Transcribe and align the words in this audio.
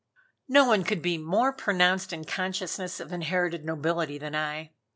No 0.47 0.65
one 0.65 0.83
could 0.83 1.03
be 1.03 1.19
more 1.19 1.53
pronounced 1.53 2.11
in 2.11 2.21
a 2.21 2.25
consciousness 2.25 2.99
of 2.99 3.13
inherited 3.13 3.63
nobility 3.63 4.17
than 4.17 4.33
I. 4.35 4.71